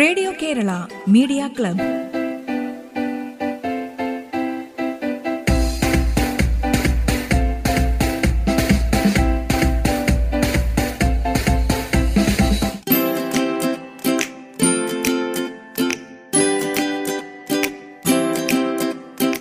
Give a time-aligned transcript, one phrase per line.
[0.00, 0.70] Radio Kerala
[1.08, 1.80] media club.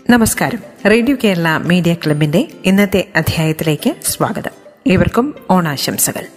[0.09, 0.59] നമസ്കാരം.
[0.85, 4.51] Radio Kerala media ക്ലബിന്റെ ഇന്നത്തെ അധ്യായത്തിലേക്ക് സ്വാഗതം.
[4.87, 6.34] ഏവർക്കും ഓണാശംസകൾ.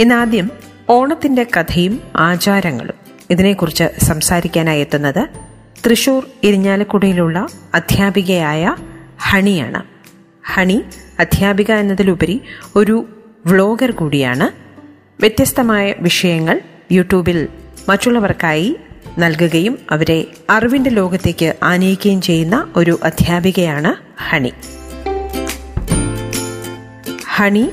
[0.00, 0.50] ഇന്നാദ്യം
[0.88, 2.94] ഓണത്തിന്റെ കഥയും ആചാരങ്ങളും.
[3.30, 5.28] ഇതിനെക്കുറിച്ച് സംസാരിക്കാനായി എത്തുന്നത്
[5.86, 8.76] തൃശൂർ ഇരിഞ്ഞാലക്കുടയിലുള്ള അധ്യാപികയായ
[9.20, 9.82] ഹണിയാണ്.
[10.54, 10.84] ഹണി
[11.20, 12.40] അധ്യാപിക എന്നതിലുപരി
[12.76, 13.08] ഒരു
[13.46, 14.50] വ്ളോഗർ കൂടിയാണ്.
[15.20, 16.60] വ്യത്യസ്തമായ വിഷയങ്ങൾ
[16.92, 17.48] യൂട്യൂബിൽ
[17.88, 18.76] മറ്റുള്ളവർക്കായി
[19.18, 24.52] നൽകുകയും അവരെ അറിവിന്റെ ലോകത്തേക്ക് ആനയിക്കുകയും ചെയ്യുന്ന ഒരു അധ്യാപികയാണ് ഹണി.
[27.34, 27.70] ഹണി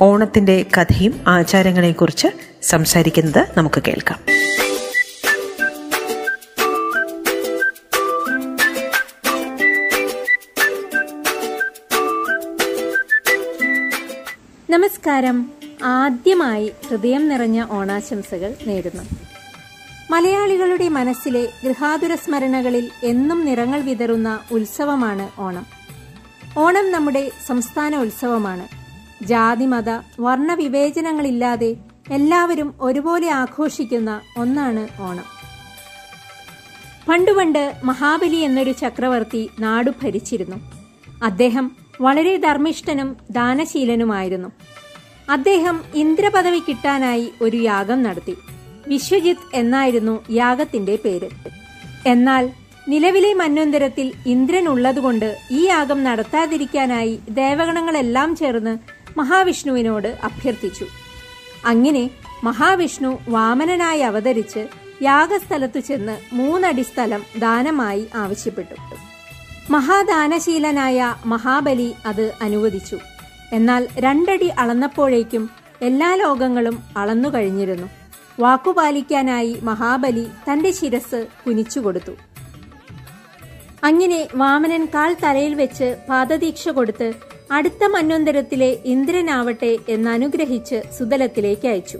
[0.00, 2.28] ഓണത്തിന്റെ കഥയും ആചാരങ്ങളെക്കുറിച്ച്
[2.62, 4.20] സംസാരിക്കുന്നത് നമുക്ക് കേൾക്കാം.
[14.70, 15.50] നമസ്കാരം.
[15.84, 19.02] ആദ്യമായി ഹൃദയം നിറഞ്ഞ ഓണാശംസകൾ നേരുന്നു.
[20.10, 25.66] മലയാളികളുടെ മനസ്സിലെ ഗൃഹാതുര സ്മരണകളിൽ എന്നും നിറങ്ങൾ വിതറുന്ന ഉത്സവമാണ് ഓണം.
[26.58, 28.77] ഓണം നമ്മുടെ സംസ്ഥാന ഉത്സവമാണ്.
[29.22, 31.76] ജാതിമത വർണ വിവേചനങ്ങളില്ലാതെ
[32.12, 35.24] എല്ലാവരും ഒരുപോലെ ആഘോഷിക്കുന്ന ഒന്നാണ് ഓണം.
[37.08, 40.56] പണ്ടുപണ്ട് മഹാബലി എന്നൊരു ചക്രവർത്തി നാടു ഭരിച്ചിരുന്നു.
[41.22, 44.48] അദ്ദേഹം വളരെ ധർമ്മിഷ്ഠനും ദാനശീലനുമായിരുന്നു.
[45.30, 48.36] അദ്ദേഹം ഇന്ദ്രപദവി കിട്ടാനായി ഒരു യാഗം നടത്തി.
[48.88, 51.28] വിശ്വജിത്ത് എന്നായിരുന്നു യാഗത്തിന്റെ പേര്.
[52.06, 52.50] എന്നാൽ
[52.88, 60.86] നിലവിലെ മന്വന്തരത്തിൽ ഇന്ദ്രൻ ഉള്ളതുകൊണ്ട് ഈ യാഗം നടത്താതിരിക്കാനായി ദേവഗണങ്ങളെല്ലാം ചേർന്ന് മഹാവിഷ്ണുവിനോട് അഭ്യർത്ഥിച്ചു.
[61.64, 62.10] അങ്ങനെ
[62.44, 64.66] മഹാവിഷ്ണു വാമനനായി അവതരിച്ച്
[65.02, 68.74] യാഗസ്ഥലത്തു ചെന്ന് മൂന്നടി സ്ഥലം ദാനമായി ആവശ്യപ്പെട്ടു.
[69.72, 72.98] മഹാദാനശീലനായ മഹാബലി അത് അനുവദിച്ചു.
[73.52, 75.50] എന്നാൽ രണ്ടടി അളന്നപ്പോഴേക്കും
[75.82, 77.86] എല്ലാ ലോകങ്ങളും അളന്നു കഴിഞ്ഞിരുന്നു.
[78.40, 82.12] വാക്കുപാലിക്കാനായി മഹാബലി തന്റെ ശിരസ് കുനിച്ചുകൊടുത്തു
[83.84, 87.12] അങ്ങനെ വാമനൻ കാൽ തലയിൽ വെച്ച് പാദദീക്ഷ കൊടുത്ത്
[87.50, 91.98] അടുത്ത മന്വന്തരത്തിലെ ഇന്ദ്രനാവട്ടെ എന്നനുഗ്രഹിച്ച് സുതലത്തിലേക്ക് അയച്ചു.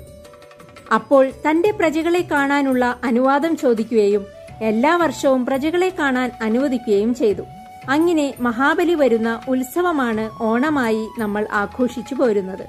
[0.94, 4.26] അപ്പോൾ തന്റെ പ്രജകളെ കാണാനുള്ള അനുവാദം ചോദിക്കുകയും
[4.60, 7.42] എല്ലാ വർഷവും പ്രജകളെ കാണാൻ അനുവദിക്കുകയും ചെയ്തു.
[7.88, 12.66] അങ്ങനെ മഹാബലി വരുന്ന ഉത്സവമാണ് ഓണമായി നമ്മൾ ആഘോഷിച്ചു പോരുന്നത്.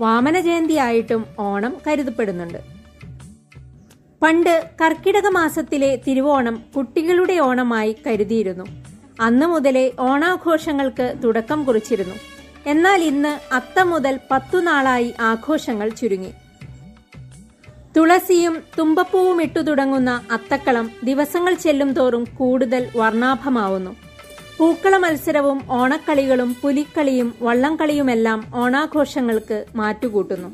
[0.00, 2.58] വാമന ജയന്തിയായിട്ടും ഓണം കരുതപ്പെടുന്നുണ്ട്.
[4.22, 8.79] പണ്ട് കർക്കിടക മാസത്തിലെ തിരുവോണം കുട്ടികളുടെ ഓണമായി കരുതിയിരുന്നു.
[9.20, 12.14] അന്നു മുതലേ ഓണാഘോഷങ്ങൾക്ക് തുടക്കം കുറിച്ചിരുന്നു.
[12.66, 16.32] എന്നാൽ ഇന്ന് അത്തം മുതൽ പത്തു നാളായി ആഘോഷങ്ങൾ ചുരുങ്ങി.
[17.96, 23.96] തുളസിയും തുമ്പപ്പൂവും ഇട്ടു തുടങ്ങുന്ന അത്തക്കളം ദിവസങ്ങൾ ചെല്ലും തോറും കൂടുതൽ വർണാഭമാവുന്നു.
[24.58, 30.48] പൂക്കള മത്സരവും ഓണക്കളികളും പുലിക്കളിയും വള്ളംകളിയുമെല്ലാം ഓണാഘോഷങ്ങൾക്ക് മാറ്റുകൂട്ടുന്നു.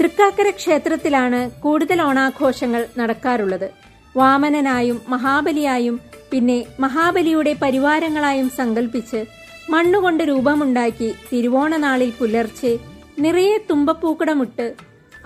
[0.00, 3.68] തൃക്കാക്കര ക്ഷേത്രത്തിലാണ് കൂടുതൽ ഓണാഘോഷങ്ങൾ നടക്കാറുള്ളത്.
[4.16, 6.00] വാമനനായും മഹാബലിയായും
[6.32, 9.24] പിന്നെ മഹാബലിയുടെ പരിവാരങ്ങളായും സങ്കല്പിച്ച്
[9.70, 12.78] മണ്ണുകൊണ്ട് രൂപമുണ്ടാക്കി തിരുവോണനാളിൽ പുലർച്ചെ
[13.18, 14.74] നിറയെ തുമ്പപ്പൂക്കടമിട്ട്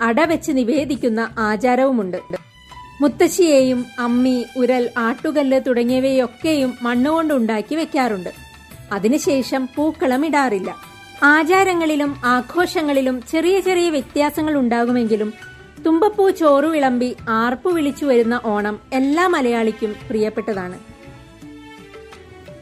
[0.01, 2.17] അടവെച്ച് നിവേദിക്കുന്ന ആചാരവുമുണ്ട്.
[3.01, 8.29] മുത്തശ്ശിയെയും അമ്മി ഉരൽ ആട്ടുകല്ല് തുടങ്ങിയവയൊക്കെയും മണ്ണുകൊണ്ട് ഉണ്ടാക്കി വെക്കാറുണ്ട്.
[8.91, 10.75] അതിനുശേഷം പൂക്കളം ഇടാറില്ല.
[11.23, 15.33] ആചാരങ്ങളിലും ആഘോഷങ്ങളിലും ചെറിയ ചെറിയ വ്യത്യാസങ്ങൾ ഉണ്ടാകുമെങ്കിലും
[15.85, 20.96] തുമ്പപ്പൂ ചോറു വിളമ്പി ആർപ്പു വിളിച്ചു വരുന്ന ഓണം എല്ലാ മലയാളിക്കും പ്രിയപ്പെട്ടതാണ്.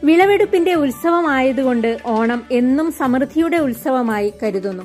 [0.06, 4.82] വിളവെടുപ്പിന്റെ ഉത്സവമായതുകൊണ്ട് ഓണം എന്നും സമൃദ്ധിയുടെ ഉത്സവമായി കരുതുന്നു.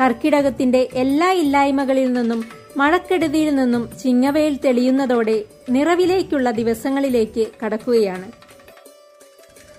[0.00, 2.44] കർക്കിടകത്തിന്റെ എല്ലാ ഇല്ലായ്മകളിൽ നിന്നും
[2.76, 8.32] മഴക്കെടുതിയിൽ നിന്നും ചിങ്ങവയിൽ തെളിയുന്നതോടെ നിറവിലേക്കുള്ള ദിവസങ്ങളിലേക്ക് കടക്കുകയാണ്.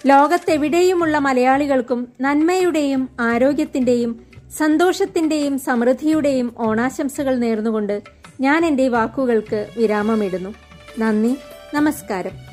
[0.06, 4.20] ലോകത്തെവിടെയുമുള്ള മലയാളികൾക്കും നന്മയുടെയും ആരോഗ്യത്തിന്റെയും
[4.58, 8.02] സന്തോഷത്തിന്റെയും സമൃദ്ധിയുടെയും ഓണാശംസകൾ നേർന്നുകൊണ്ട്
[8.42, 10.54] ഞാൻ എന്റെ വാക്കുകൾക്ക് വിരാമമിടുന്നു.
[11.00, 11.36] നന്ദി
[11.74, 12.49] നമസ്കാരം.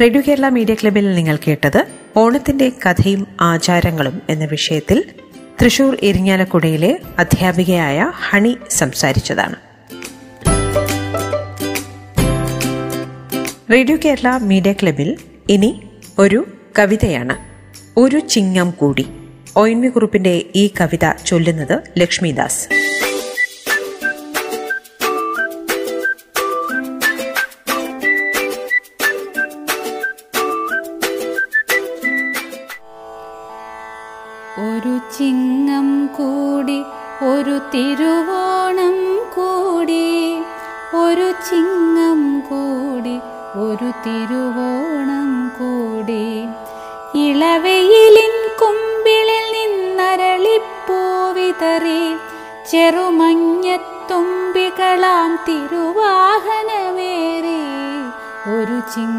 [0.00, 1.86] റേഡിയോ കേരള മീഡിയ ക്ലബിൽ നിങ്ങൾ കേട്ടത്
[2.16, 5.04] ഓണത്തിന്റെ കഥയും ആചാരങ്ങളും എന്ന വിഷയത്തിൽ
[5.62, 9.56] തൃശൂർ എരിഞ്ഞാലക്കുടയിലെ അധ്യാപികയായ ഹണി സംസാരിച്ചതാണ്.
[13.72, 15.16] റേഡിയോ കേരള മീഡിയ ക്ലബിൽ
[15.48, 15.82] ഇനി
[16.18, 16.46] ഒരു
[16.78, 17.36] കവിതയാണ്.
[17.96, 19.06] ഒരു ചിങ്ങം കൂടി.
[19.56, 22.68] ഒ കുറിപ്പിന്റെ ഈ കവിത ചൊല്ലുന്നത് ലക്ഷ്മിദാസ്.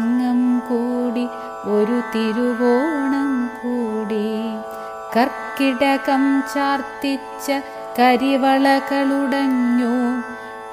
[0.04, 1.28] ഒരു കൂടി
[1.66, 4.48] ഒരു തിരുവോണം കൂടി.
[5.16, 7.52] കർക്കിടകം ചാർത്തിച്ച
[7.98, 10.22] കരിവളകളുടഞ്ഞു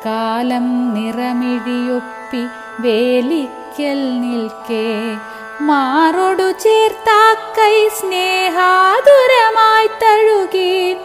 [0.06, 2.48] കാലം നിറമിഴിയൊപ്പി
[2.80, 5.18] വേലിക്കൽ നിൽക്കേ.
[5.62, 10.98] മാറൊടു ചേർത്താക്കൈ സ്നേഹാതുരമായി തഴുകി.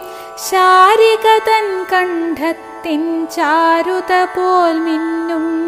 [0.49, 5.66] ശാരികതൻ കണ്ഠത്തിൻ ചാരുത പോൽ മിന്നും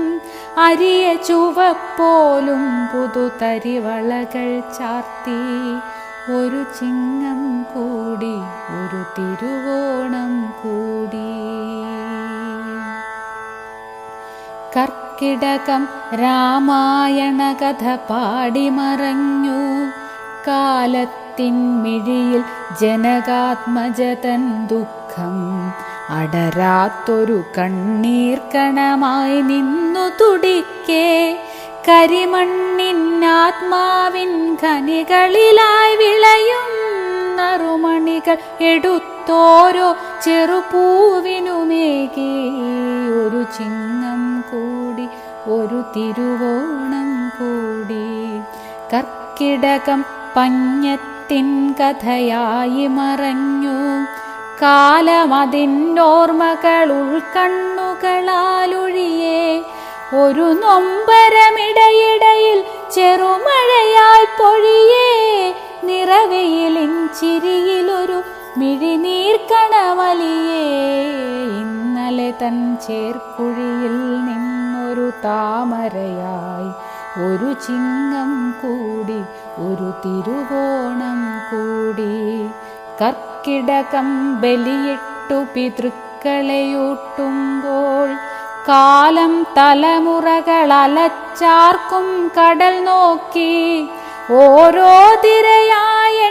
[0.61, 5.39] അരിയ ചുവപ്പോലും പുതുതരിവളകൾ ചാർത്തി.
[6.33, 8.35] ഒരു ചിങ്ങം കൂടി
[8.79, 11.31] ഒരു തിരുവോണം കൂടി.
[14.75, 19.59] കർക്കിടകം രാമായണ കഥ പാടിമറഞ്ഞു
[20.47, 22.43] കാലത്തിൻ മിഴിയിൽ
[22.81, 25.71] ജനകാത്മജതൻ ദുഃഖം
[26.09, 31.37] അടരാത്തൊരു കണ്ണീർ കണമായി നിന്നു തുടിക്കേ.
[31.89, 36.71] കരിമണ്ണിൻ ആത്മാവിൻ ഖനികളിലായി വിളയും
[37.35, 39.95] നറുമണികൾ എടുത്തോരോ
[40.25, 41.31] ചെറുപൂവിനുമേകി
[43.11, 45.07] ഒരു ചിങ്ങം കൂടി
[45.49, 48.39] ഒരു തിരുവോണം കൂടി.
[48.93, 53.79] കർക്കിടകം പഞ്ഞത്തിൻ കഥയായി മറഞ്ഞു.
[54.61, 59.63] കാലമതിന്നോർമ്മകൾ ഉൾക്കണ്ണുകളാലൊഴിയേ
[60.23, 65.53] ഒരു നൊമ്പരമിടയിടയിൽ ചെറുമഴയായി പൊഴിയേ.
[65.83, 68.21] നിറവയിലിൻ ചിരിയിലൊരു
[68.57, 70.63] മിഴിനീർക്കണവലിയേ.
[71.61, 76.71] ഇന്നലെ തൻ ചേർക്കുഴിയിൽ നിന്നൊരു താമരയായി
[77.25, 79.21] ഒരു ചിങ്ങം കൂടി
[79.57, 81.19] ഒരു തിരുവോണം
[81.51, 82.49] കൂടി.
[83.01, 83.28] കർക്കിടകം
[84.41, 88.09] ബലിയിട്ടു പിതൃക്കളെയൂട്ടുമ്പോൾ
[88.67, 93.87] കാലം തലമുറകൾ അലച്ചാർക്കും കടൽ നോക്കി
[94.31, 96.29] ഓരോ തിരയായി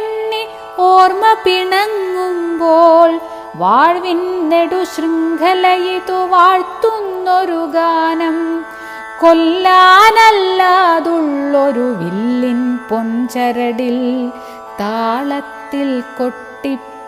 [0.79, 3.21] ഓർമ്മ പിണങ്ങുമ്പോൾ
[3.57, 8.65] വാഴ്വിൻ നെടു ശൃംഖലയിതു വാഴ്ത്തുന്നൊരു ഗാനം.
[9.21, 14.31] കൊല്ലാനല്ലാതുള്ളൊരു വില്ലിൻ പൊൻചരടിൽ
[14.81, 16.48] താളത്തിൽ കൊട്ടി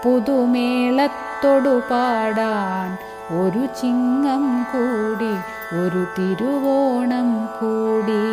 [0.04, 2.88] പുതുമേളത്തൊടു പാടാൻ
[3.40, 5.34] ഒരു ചിങ്ങം കൂടി
[5.80, 8.24] ഒരു തിരുവോണം കൂടി.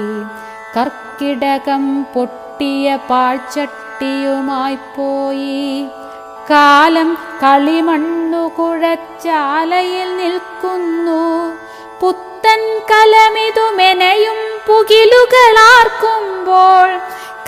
[0.75, 1.83] കർക്കിടകം
[2.13, 5.67] പൊട്ടിയ പാഴ്ചട്ടിയുമായി പോയി
[6.49, 7.09] കാലം
[7.43, 11.21] കളിമണ്ണു കുഴച്ചാലയിൽ നിൽക്കുന്നു.
[12.01, 12.61] പുത്തൻ
[12.91, 16.89] കലമിതു മെനയും പുകിലുകളാർക്കുമ്പോൾ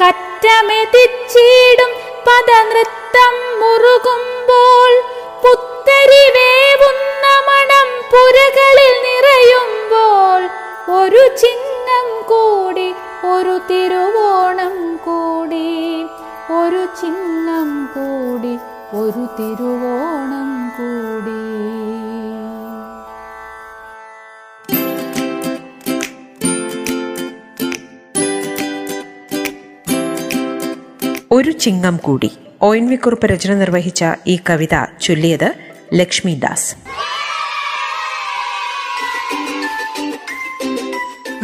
[0.01, 1.91] കറ്റമെതിച്ചിടും
[2.27, 4.91] പദനൃത്തം മുറുകുമ്പോൾ
[5.43, 10.41] പുത്തരി വേവുന്ന മണം പുരകളിൽ നിറയുമ്പോൾ
[10.99, 12.89] ഒരു ചിങ്ങം കൂടി
[13.33, 15.67] ഒരു തിരുവോണം കൂടി
[16.59, 18.53] ഒരു ചിങ്ങം കൂടി
[18.97, 21.39] ഒരു തിരുവോണം കൂടി.
[31.31, 32.29] ഒരു ചിങ്ങം കൂടി.
[32.61, 35.53] ഒ എൻ വി കുറുപ്പ് രചന നിർവഹിച്ച ഈ കവിത ചൊല്ലിയത്
[35.93, 36.75] Lakshmi Das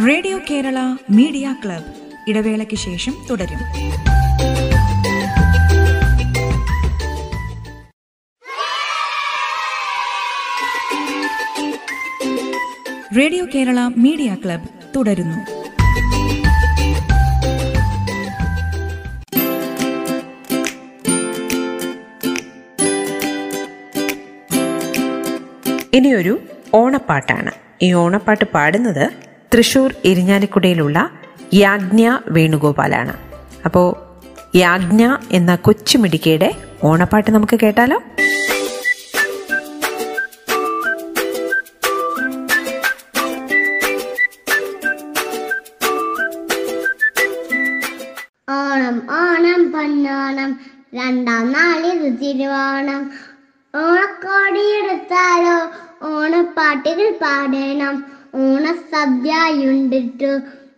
[0.08, 0.78] radio Kerala
[1.10, 1.84] media club.
[2.28, 3.60] ഇടവേളയ്ക്ക് ശേഷം തുടരും.
[13.18, 15.55] റേഡിയോ കേരള മീഡിയ ക്ലബ് തുടരുന്നു.
[25.96, 26.38] ഇനിയൊരു
[26.74, 27.50] ഓണപ്പാട്ടാണ്.
[27.82, 29.10] ഈ ഓണപ്പാട്ട് പാടുന്നത്
[29.54, 31.10] തൃശൂർ ഇരിഞ്ഞാലിക്കുടയിലുള്ള
[31.54, 33.12] യാജ്ഞ വേണുഗോപാലാണ്.
[33.64, 33.88] അപ്പോൾ
[34.56, 37.96] യാജ്ഞ എന്ന കൊച്ചുമിടിക്കയുടെ ഓണപ്പാട്ട് നമുക്ക് കേട്ടാലോ?
[48.50, 50.60] ഓണം ഓണം പൊന്നോണം.
[50.94, 53.35] രണ്ടാം നാളിത് തിരുവോണം.
[53.76, 55.56] ഓണക്കോടിയെടുത്താലോ
[56.02, 58.04] ഓണപ്പാട്ടുകൾ പാടണം.
[58.34, 60.32] ഓണസദ്യയുണ്ടിട്ടു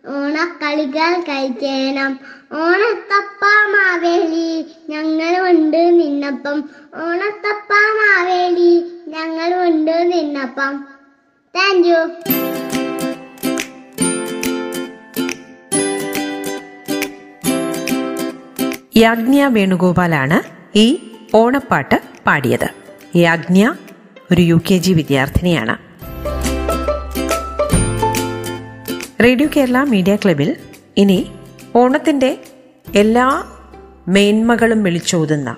[0.07, 2.19] ഓണക്കളികൾ കഴിക്കണം.
[2.53, 6.69] ഓണത്തപ്പ മാവേലി ഞങ്ങളുണ്ട് നിന്നപ്പം.
[6.95, 8.73] ഓണത്തപ്പ മാവേലി
[9.07, 10.85] ഞങ്ങൾ ഉണ്ട് നിന്നപ്പം.
[11.55, 12.01] താങ്ക് യു
[18.97, 20.37] യാജ്ഞ വേണുഗോപാലാണ്
[20.77, 20.87] ഈ
[21.35, 22.78] ഓണപ്പാട്ട് പാടിയത്.
[23.15, 23.71] യാജ്ഞ
[24.31, 25.77] ഒരു യു കെ ജി വിദ്യാർത്ഥിനിയാണ്.
[29.23, 30.55] റേഡിയോ കേരള മീഡിയ ക്ലബിൽ
[30.97, 31.31] ഇനി
[31.75, 32.37] ഓണത്തിന്റെ
[32.95, 33.43] എല്ലാ
[34.07, 35.55] മേന്മകളും വിളിച്ചോതുന്ന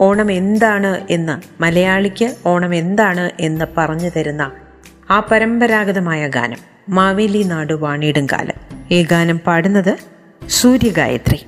[0.00, 4.50] ഓണം എന്താണ് എന്ന് മലയാളിക്ക് ഓണം എന്താണ് എന്ന് പറഞ്ഞു തരുന്ന
[5.10, 6.58] ആ പരമ്പരാഗതമായ ഗാനം
[6.88, 9.98] മാവേലി നാട് വാണിയിടും കാലം ഈ ഗാനം പാടുന്നത്
[10.48, 11.44] സൂര്യഗായത്രി.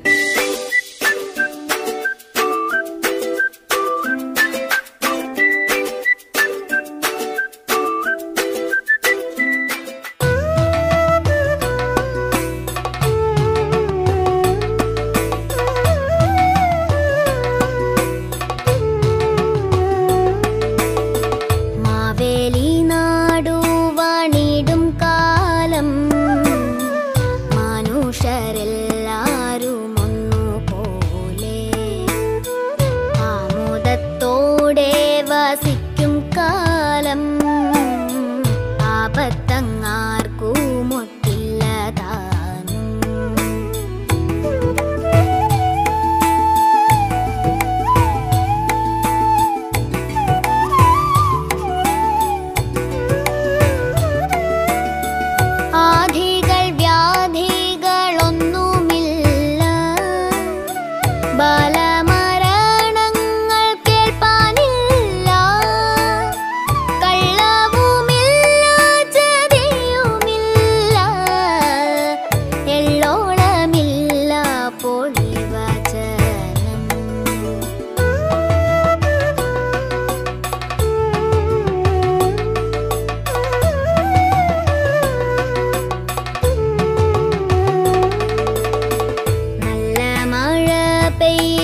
[91.18, 91.63] Ti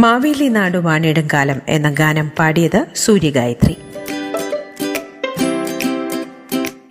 [0.00, 3.76] മാവേലി നാടു വാണിടും കാലം എന്ന ഗാനം പാടിയത് സൂര്യഗായത്രി.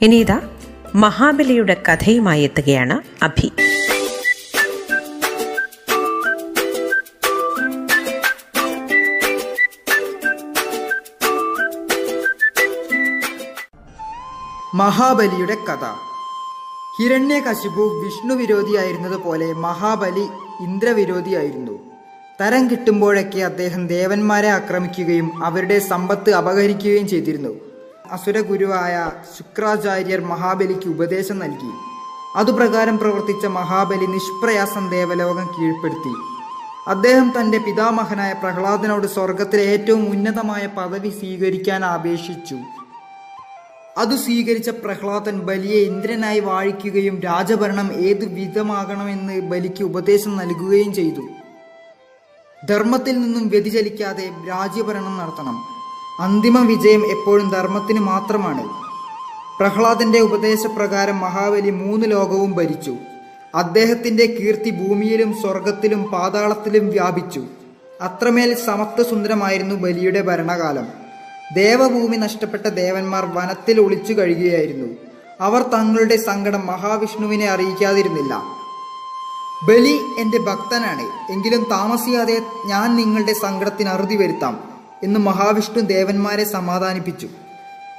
[0.02, 0.42] ഇനി ഇതാ
[0.96, 3.52] മഹാബലിയുടെ കഥയുമായി എത്തുകയാണ് അഭി.
[14.76, 15.86] മഹാബലിയുടെ കഥ.
[16.98, 20.28] ഹിരണ്യകശിപു വിഷ്ണു വിരോധിയായിരുന്നതുപോലെ മഹാബലി
[20.64, 21.89] ഇന്ദ്രവിരോധിയായിരുന്നു.
[22.42, 27.56] തരം കിട്ടുമ്പോഴൊക്കെ അദ്ദേഹം ദേവന്മാരെ ആക്രമിക്കുകയും അവരുടെ സമ്പത്ത് അപഹരിക്കുകയും ചെയ്തിരുന്നു.
[28.12, 31.72] അസുരഗുരുവായ ശുക്രാചാര്യർ മഹാബലിക്ക് ഉപദേശം നൽകി.
[32.36, 36.14] അതുപ്രകാരം പ്രവർത്തിച്ച മഹാബലി നിഷ്പ്രയാസം ദേവലോകം കീഴ്പ്പെടുത്തി.
[36.88, 42.58] അദ്ദേഹം തന്റെ പിതാമഹനായ പ്രഹ്ലാദനോട് സ്വർഗത്തിലെ ഏറ്റവും ഉന്നതമായ പദവി സ്വീകരിക്കാൻ അപേക്ഷിച്ചു
[43.98, 51.24] അത് സ്വീകരിച്ച പ്രഹ്ലാദൻ ബലിയെ ഇന്ദ്രനായി വാഴിക്കുകയും രാജഭരണം ഏതു വിധമാകണമെന്ന് ബലിക്ക് ഉപദേശം നൽകുകയും ചെയ്തു.
[52.68, 55.64] ധർമ്മത്തിൽ നിന്നും വ്യതിചലിക്കാതെ രാജ്യഭരണം നടത്തണം.
[56.20, 58.64] അന്തിമ വിജയം എപ്പോഴും ധർമ്മത്തിന് മാത്രമാണ്.
[59.60, 62.96] പ്രഹ്ലാദന്റെ ഉപദേശപ്രകാരം മഹാബലി മൂന്ന് ലോകവും ഭരിച്ചു.
[63.56, 67.44] അദ്ദേഹത്തിന്റെ കീർത്തി ഭൂമിയിലും സ്വർഗത്തിലും പാതാളത്തിലും വ്യാപിച്ചു.
[68.02, 70.88] അത്രമേൽ സമത്വസുന്ദരമായിരുന്നു ബലിയുടെ ഭരണകാലം.
[71.54, 74.88] ദേവഭൂമി നഷ്ടപ്പെട്ട ദേവന്മാർ വനത്തിൽ ഒളിച്ചു കഴിയുകയായിരുന്നു.
[75.42, 78.59] അവർ തങ്ങളുടെ സങ്കടം മഹാവിഷ്ണുവിനെ അറിയിക്കാതിരുന്നില്ല.
[79.68, 81.32] ബലി എന്റെ ഭക്തനാണ്.
[81.32, 84.60] എങ്കിലും താമസിയാതെ ഞാൻ നിങ്ങളുടെ സങ്കടത്തിന് അറുതി വരുത്താം
[85.04, 87.28] എന്ന് മഹാവിഷ്ണു ദേവന്മാരെ സമാധാനിപ്പിച്ചു.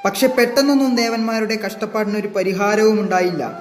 [0.05, 3.53] പക്ഷെ പെട്ടെന്നൊന്നും ദേവന്മാരുടെ കഷ്ടപ്പാടിനൊരു പരിഹാരവും ഉണ്ടായില്ല.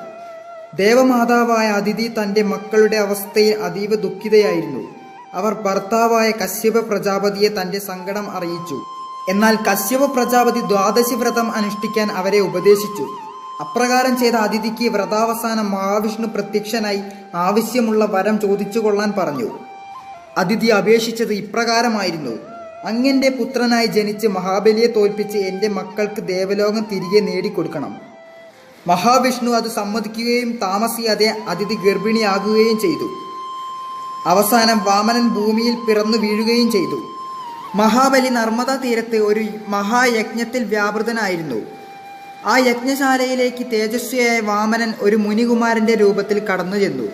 [0.76, 4.80] ദേവമാതാവായ അതിഥി തന്റെ മക്കളുടെ അവസ്ഥയിൽ അതീവ ദുഃഖിതയായിരുന്നു.
[5.34, 8.78] അവർ ഭർത്താവായ കശ്യപ പ്രജാപതിയെ തന്റെ സങ്കടം അറിയിച്ചു.
[9.30, 13.29] എന്നാൽ കശ്യപ പ്രജാപതി ദ്വാദശി വ്രതം അനുഷ്ഠിക്കാൻ അവരെ ഉപദേശിച്ചു.
[13.62, 17.02] അപ്രകാരം ചെയ്ത അതിഥിക്ക് വ്രതാവസാനം മഹാവിഷ്ണു പ്രത്യക്ഷനായി
[17.36, 19.50] ആവശ്യമുള്ള വരം ചോദിച്ചു കൊള്ളാൻ പറഞ്ഞു.
[20.38, 22.32] അതിഥി അപേക്ഷിച്ചത് ഇപ്രകാരമായിരുന്നു.
[22.86, 27.98] അങ്ങന്റെ പുത്രനായി ജനിച്ച് മഹാബലിയെ തോൽപ്പിച്ച് എന്റെ മക്കൾക്ക് ദേവലോകം തിരികെ നേടിക്കൊടുക്കണം.
[28.88, 33.10] മഹാവിഷ്ണു അത് സമ്മതിക്കുകയും താമസിയാതെ അതിഥി ഗർഭിണിയാകുകയും ചെയ്തു.
[34.26, 37.02] അവസാനം വാമനൻ ഭൂമിയിൽ പിറന്നു വീഴുകയും ചെയ്തു.
[37.76, 41.79] മഹാബലി നർമ്മദാ തീരത്ത് ഒരു മഹായജ്ഞത്തിൽ വ്യാപൃതനായിരുന്നു.
[42.46, 47.08] ആ യജ്ഞശാലയിലേക്ക് തേജസ്വിയായ വാമനൻ ഒരു മുനികുമാരന്റെ രൂപത്തിൽ കടന്നു ചെന്നു.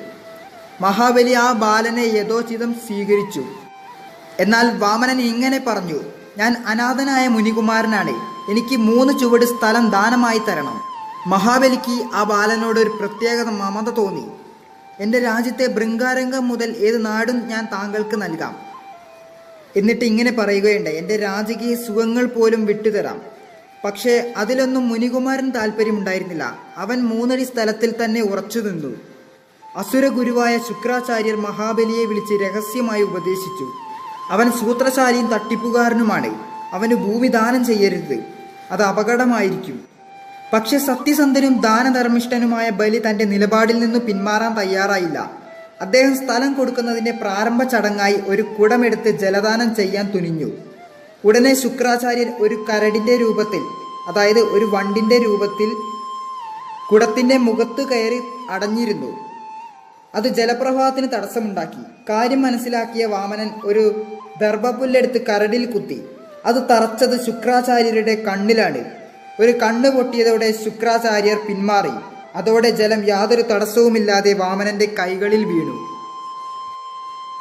[0.81, 3.43] മഹാബലി ആ ബാലനെ യഥോചിതം സ്വീകരിച്ചു.
[4.39, 5.99] എന്നാൽ വാമനൻ ഇങ്ങനെ പറഞ്ഞു
[6.37, 8.11] ഞാൻ അനാഥനായ മുനികുമാരനാണ്.
[8.51, 10.81] എനിക്ക് മൂന്ന് ചുവട് സ്ഥലം ദാനമായി തരണം.
[11.27, 14.25] മഹാബലിക്ക് ആ ബാലനോട് ഒരു പ്രത്യേകത മമത തോന്നി.
[14.99, 18.55] എന്റെ രാജ്യത്തെ ബൃങ്കാരംഗം മുതൽ ഏത് നാടും ഞാൻ താങ്കൾക്ക് നൽകാം.
[19.75, 23.34] എന്നിട്ട് ഇങ്ങനെ പറയുകയുണ്ട് എന്റെ രാജകീയ സുഖങ്ങൾ പോലും വിട്ടുതരാം.
[23.83, 28.95] പക്ഷേ അതിലൊന്നും മുനികുമാരൻ താല്പര്യമുണ്ടായിരുന്നില്ല അവൻ മൂന്നടി സ്ഥലത്തിൽ തന്നെ ഉറച്ചു നിന്നു.
[29.75, 33.67] അസുരഗുരുവായ ശുക്രാചാര്യർ മഹാബലിയെ വിളിച്ച് രഹസ്യമായി ഉപദേശിച്ചു.
[34.29, 36.35] അവൻ സൂത്രശാലിയും തട്ടിപ്പുകാരനുമാണ്.
[36.73, 38.23] അവന് ഭൂമി ദാനം ചെയ്യരുത്.
[38.71, 39.85] അത് അപകടമായിരിക്കും.
[40.53, 45.31] പക്ഷെ സത്യസന്ധനും ദാനധർമ്മിഷ്ഠനുമായ ബലി തന്റെ നിലപാടിൽ നിന്ന് പിന്മാറാൻ തയ്യാറായില്ല.
[45.81, 50.51] അദ്ദേഹം സ്ഥലം കൊടുക്കുന്നതിന്റെ പ്രാരംഭ ചടങ്ങായി ഒരു കുടമെടുത്ത് ജലദാനം ചെയ്യാൻ തുനിഞ്ഞു.
[51.25, 53.61] ഉടനെ ശുക്രാചാര്യൻ ഒരു കരടിന്റെ രൂപത്തിൽ
[54.07, 55.73] അതായത് ഒരു വണ്ടിന്റെ രൂപത്തിൽ
[56.91, 59.17] കുടത്തിന്റെ മുഖത്ത് കയറി അടഞ്ഞിരുന്നു.
[60.15, 61.81] അത് ജലപ്രവാഹത്തിന് തടസ്സമുണ്ടാക്കി.
[62.09, 64.03] കാര്യം മനസ്സിലാക്കിയ വാമനൻ ഒരു
[64.41, 66.05] ദർഭപ്പുല്ലെടുത്ത് കരടിൽ കുത്തി.
[66.45, 68.85] അത് തറച്ചത് ശുക്രാചാര്യരുടെ കണ്ണിലാണ്.
[69.39, 71.91] ഒരു കണ്ണ് പൊട്ടിയതോടെ ശുക്രാചാര്യർ പിന്മാറി.
[72.35, 75.87] അതോടെ ജലം യാതൊരു തടസ്സവുമില്ലാതെ വാമനന്റെ കൈകളിൽ വീണു.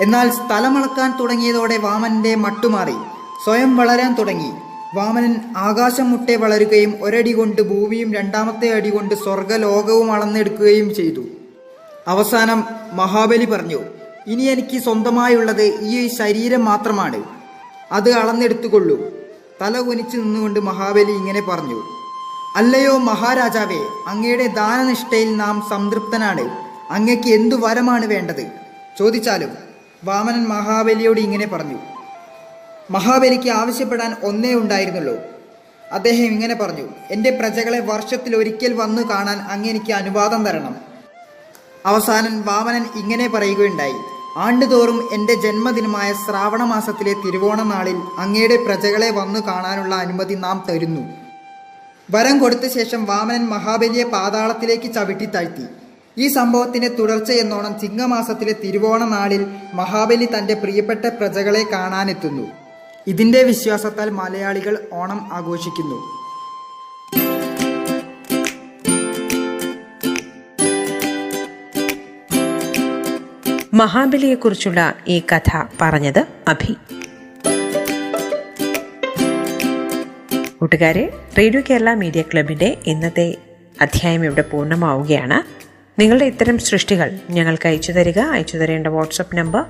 [0.03, 3.14] എന്നാൽ സ്ഥലമളക്കാൻ തുടങ്ങിയതോടെ വാമനന്റെ മട്ടുമാറി.
[3.45, 4.51] സ്വയം വളരാൻ തുടങ്ങി.
[4.95, 11.25] വാമനൻ ആകാശം മുട്ടെ വളരുകയും ഒരടി കൊണ്ട് ഭൂമിയും രണ്ടാമത്തെ അടി കൊണ്ട് സ്വർഗലോകവും അളന്നെടുക്കുകയും ചെയ്തു.
[12.09, 13.81] അവസാനം മഹാബലി പറഞ്ഞു
[14.27, 17.23] ഇനി എനിക്ക് സ്വന്തമായുള്ളത് ഈ ശരീരം മാത്രമാണ്.
[17.93, 18.97] അത് അളന്നെടുത്തുകൊള്ളൂ.
[19.63, 21.83] തല കുനിച്ചു നിന്നുകൊണ്ട് മഹാബലി ഇങ്ങനെ പറഞ്ഞു
[22.57, 26.45] അല്ലയോ മഹാരാജാവേ അങ്ങയുടെ ദാനനിഷ്ഠയിൽ നാം സംതൃപ്തനാണ്.
[26.91, 28.47] അങ്ങയ്ക്ക് എന്തു വരമാണ് വേണ്ടത്?
[28.99, 29.51] ചോദിച്ചാലും
[30.05, 31.79] വാമനൻ മഹാബലിയോട് ഇങ്ങനെ പറഞ്ഞു
[32.91, 35.15] മഹാബലിക്ക് ആവശ്യപ്പെടാൻ ഒന്നേ ഉണ്ടായിരുന്നുള്ളൂ.
[35.93, 40.77] അദ്ദേഹം ഇങ്ങനെ പറഞ്ഞു എന്റെ പ്രജകളെ വർഷത്തിൽ ഒരിക്കൽ വന്നു കാണാൻ അങ്ങ് എനിക്ക് അനുവാദം തരണം.
[41.87, 43.95] അവസാനം വാമനൻ ഇങ്ങനെ പറയുകയുണ്ടായി
[44.37, 51.01] ആണ്ടുതോറും എന്റെ ജന്മദിനമായ ശ്രാവണ മാസത്തിലെ തിരുവോണ നാളിൽ അങ്ങയുടെ പ്രജകളെ വന്നു കാണാനുള്ള അനുമതി നാം തരുന്നു.
[52.11, 55.67] വരം കൊടുത്ത ശേഷം വാമനൻ മഹാബലിയെ പാതാളത്തിലേക്ക് ചവിട്ടി താഴ്ത്തി.
[56.19, 62.64] ഈ സംഭവത്തിന്റെ തുടർച്ച എന്നോണം ചിങ്ങമാസത്തിലെ തിരുവോണ നാളിൽ മഹാബലി തന്റെ പ്രിയപ്പെട്ട പ്രജകളെ കാണാനെത്തുന്നു.
[63.07, 65.97] ഇതിന്റെ വിശ്വാസത്താൽ മലയാളികൾ ഓണം ആഘോഷിക്കുന്നു.
[73.75, 76.73] മഹാബലിയെക്കുറിച്ചുള്ള ഈ കഥ പറഞ്ഞത് അഭി.
[80.61, 83.37] കൂട്ടുകാരെ റേഡിയോ കേരള മീഡിയ ക്ലബിന്റെ ഇന്നത്തെ
[83.81, 85.65] അധ്യായം ഇവിടെ പൂർണമാവുകയാണ്.
[86.01, 89.65] നിങ്ങളുടെ ഇത്തരം സൃഷ്ടികൾ ഞങ്ങൾക്ക് അയച്ചു തരിക അയച്ചു തരേണ്ട WhatsApp number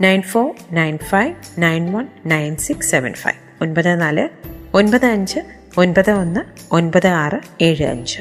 [0.00, 3.36] nine four nine five nine one nine six seven five.
[3.60, 4.28] ഒൻപത് നാല്
[4.74, 5.40] ഒൻപത് അഞ്ച്
[5.78, 6.40] ഒൻപത് ഒന്ന്
[6.72, 8.20] ഒൻപത് ആറ് ഏഴ് അഞ്ച്.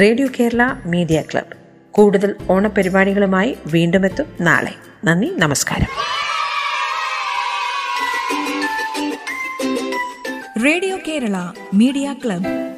[0.00, 1.56] Radio Kerala media club.
[1.90, 4.74] കൂടുതൽ ഓണപരിപാടികളുമായി വീണ്ടും എത്തും നാളെ.
[5.04, 5.86] നന്ദി നമസ്കാരം.
[10.64, 12.77] Radio Kerala media club.